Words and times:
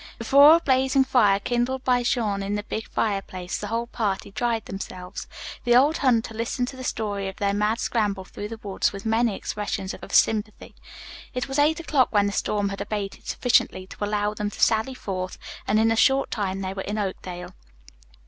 Before 0.17 0.55
a 0.55 0.59
blazing 0.59 1.03
fire 1.03 1.39
kindled 1.39 1.83
by 1.83 2.01
Jean 2.01 2.41
in 2.41 2.55
the 2.55 2.63
big 2.63 2.87
fireplace, 2.87 3.59
the 3.59 3.67
whole 3.67 3.85
party 3.85 4.31
dried 4.31 4.65
themselves. 4.65 5.27
The 5.63 5.75
old 5.75 5.97
hunter 5.99 6.33
listened 6.33 6.69
to 6.69 6.75
the 6.75 6.83
story 6.83 7.27
of 7.27 7.35
their 7.35 7.53
mad 7.53 7.79
scramble 7.79 8.25
through 8.25 8.47
the 8.47 8.59
woods 8.63 8.91
with 8.91 9.05
many 9.05 9.35
expressions 9.35 9.93
of 9.93 10.11
sympathy. 10.11 10.73
It 11.35 11.47
was 11.47 11.59
eight 11.59 11.79
o'clock 11.79 12.07
when 12.11 12.25
the 12.25 12.31
storm 12.31 12.69
had 12.69 12.81
abated 12.81 13.27
sufficiently 13.27 13.85
to 13.85 14.03
allow 14.03 14.33
them 14.33 14.49
to 14.49 14.59
sally 14.63 14.95
forth, 14.95 15.37
and 15.67 15.79
in 15.79 15.91
a 15.91 15.95
short 15.95 16.31
time 16.31 16.61
they 16.61 16.73
were 16.73 16.81
in 16.81 16.97
Oakdale. 16.97 17.53